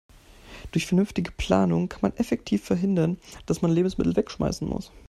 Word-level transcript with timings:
Durch 0.71 0.87
vernünftige 0.87 1.29
Planung 1.31 1.87
kann 1.87 1.99
man 2.01 2.15
effektiv 2.17 2.63
verhindern, 2.65 3.19
dass 3.45 3.61
man 3.61 3.69
Lebensmittel 3.69 4.15
wegschmeißen 4.15 4.67
muss. 4.67 4.91